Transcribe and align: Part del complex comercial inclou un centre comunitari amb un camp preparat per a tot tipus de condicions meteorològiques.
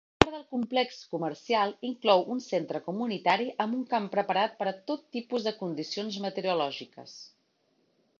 Part 0.21 0.33
del 0.35 0.43
complex 0.53 0.95
comercial 1.09 1.73
inclou 1.89 2.23
un 2.35 2.39
centre 2.45 2.81
comunitari 2.87 3.45
amb 3.65 3.77
un 3.79 3.83
camp 3.91 4.07
preparat 4.15 4.57
per 4.63 4.67
a 4.71 4.73
tot 4.89 5.05
tipus 5.19 5.45
de 5.49 5.53
condicions 5.61 6.19
meteorològiques. 6.25 7.15